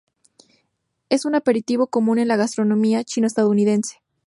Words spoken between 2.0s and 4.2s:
en la gastronomía chino-estadounidense.